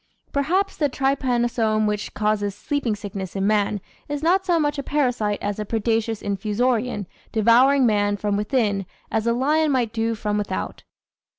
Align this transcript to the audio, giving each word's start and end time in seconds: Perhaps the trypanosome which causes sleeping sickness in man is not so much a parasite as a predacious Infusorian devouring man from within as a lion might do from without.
Perhaps 0.31 0.77
the 0.77 0.89
trypanosome 0.89 1.85
which 1.85 2.15
causes 2.15 2.55
sleeping 2.55 2.95
sickness 2.95 3.35
in 3.35 3.45
man 3.45 3.79
is 4.09 4.23
not 4.23 4.47
so 4.47 4.59
much 4.59 4.79
a 4.79 4.81
parasite 4.81 5.37
as 5.43 5.59
a 5.59 5.63
predacious 5.63 6.23
Infusorian 6.23 7.05
devouring 7.31 7.85
man 7.85 8.17
from 8.17 8.35
within 8.35 8.87
as 9.11 9.27
a 9.27 9.33
lion 9.33 9.71
might 9.71 9.93
do 9.93 10.15
from 10.15 10.39
without. 10.39 10.81